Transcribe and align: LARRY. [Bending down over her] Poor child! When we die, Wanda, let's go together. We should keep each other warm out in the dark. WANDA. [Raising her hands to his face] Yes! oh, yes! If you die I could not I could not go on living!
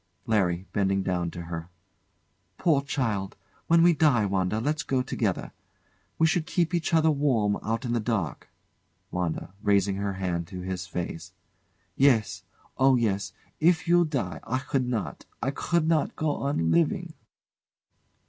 LARRY. 0.25 0.65
[Bending 0.73 1.03
down 1.03 1.27
over 1.35 1.43
her] 1.45 1.69
Poor 2.57 2.81
child! 2.81 3.37
When 3.67 3.83
we 3.83 3.93
die, 3.93 4.25
Wanda, 4.25 4.59
let's 4.59 4.81
go 4.81 5.03
together. 5.03 5.51
We 6.17 6.25
should 6.25 6.47
keep 6.47 6.73
each 6.73 6.91
other 6.91 7.11
warm 7.11 7.57
out 7.61 7.85
in 7.85 7.93
the 7.93 7.99
dark. 7.99 8.49
WANDA. 9.11 9.53
[Raising 9.61 9.97
her 9.97 10.13
hands 10.13 10.49
to 10.49 10.61
his 10.61 10.87
face] 10.87 11.33
Yes! 11.95 12.41
oh, 12.79 12.95
yes! 12.95 13.31
If 13.59 13.87
you 13.87 14.03
die 14.03 14.39
I 14.43 14.57
could 14.57 14.87
not 14.87 15.27
I 15.39 15.51
could 15.51 15.87
not 15.87 16.15
go 16.15 16.31
on 16.35 16.71
living! 16.71 17.13